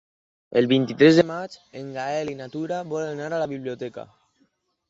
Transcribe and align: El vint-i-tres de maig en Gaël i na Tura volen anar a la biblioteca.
El 0.61 0.67
vint-i-tres 0.71 1.19
de 1.19 1.25
maig 1.31 1.57
en 1.81 1.93
Gaël 1.97 2.33
i 2.33 2.35
na 2.41 2.49
Tura 2.57 2.81
volen 2.95 3.15
anar 3.27 3.31
a 3.37 3.43
la 3.45 3.51
biblioteca. 3.53 4.09